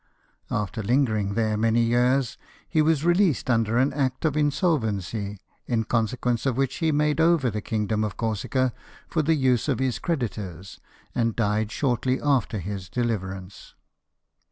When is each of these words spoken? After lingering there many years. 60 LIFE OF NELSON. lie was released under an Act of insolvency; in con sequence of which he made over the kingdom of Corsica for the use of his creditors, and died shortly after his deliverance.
After 0.49 0.81
lingering 0.81 1.35
there 1.35 1.55
many 1.57 1.81
years. 1.81 2.29
60 2.29 2.33
LIFE 2.33 2.39
OF 2.39 2.41
NELSON. 2.41 2.65
lie 2.73 2.89
was 2.89 3.05
released 3.05 3.49
under 3.51 3.77
an 3.77 3.93
Act 3.93 4.25
of 4.25 4.35
insolvency; 4.35 5.37
in 5.67 5.83
con 5.83 6.07
sequence 6.07 6.47
of 6.47 6.57
which 6.57 6.77
he 6.77 6.91
made 6.91 7.21
over 7.21 7.51
the 7.51 7.61
kingdom 7.61 8.03
of 8.03 8.17
Corsica 8.17 8.73
for 9.07 9.21
the 9.21 9.35
use 9.35 9.67
of 9.67 9.77
his 9.77 9.99
creditors, 9.99 10.79
and 11.13 11.35
died 11.35 11.71
shortly 11.71 12.19
after 12.19 12.57
his 12.57 12.89
deliverance. 12.89 13.75